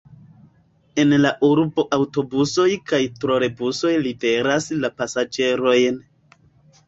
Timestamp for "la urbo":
1.25-1.83